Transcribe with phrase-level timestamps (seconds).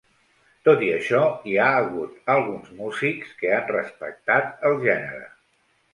[0.67, 1.19] Tot i això,
[1.51, 5.29] hi ha hagut alguns músics que han respectat el gènere.